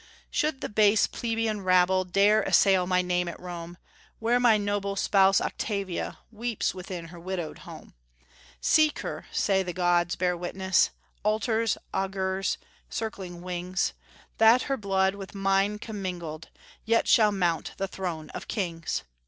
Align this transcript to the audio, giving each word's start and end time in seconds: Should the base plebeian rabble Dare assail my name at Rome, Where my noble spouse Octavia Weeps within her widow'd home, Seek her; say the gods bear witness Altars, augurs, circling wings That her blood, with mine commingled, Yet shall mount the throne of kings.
Should 0.31 0.61
the 0.61 0.67
base 0.67 1.05
plebeian 1.05 1.61
rabble 1.63 2.05
Dare 2.05 2.41
assail 2.41 2.87
my 2.87 3.03
name 3.03 3.27
at 3.27 3.39
Rome, 3.39 3.77
Where 4.17 4.39
my 4.39 4.57
noble 4.57 4.95
spouse 4.95 5.39
Octavia 5.39 6.17
Weeps 6.31 6.73
within 6.73 7.09
her 7.09 7.19
widow'd 7.19 7.59
home, 7.69 7.93
Seek 8.59 9.01
her; 9.01 9.27
say 9.31 9.61
the 9.61 9.73
gods 9.73 10.15
bear 10.15 10.35
witness 10.35 10.89
Altars, 11.21 11.77
augurs, 11.93 12.57
circling 12.89 13.43
wings 13.43 13.93
That 14.39 14.63
her 14.63 14.75
blood, 14.75 15.13
with 15.13 15.35
mine 15.35 15.77
commingled, 15.77 16.49
Yet 16.83 17.07
shall 17.07 17.31
mount 17.31 17.73
the 17.77 17.87
throne 17.87 18.31
of 18.31 18.47
kings. 18.47 19.03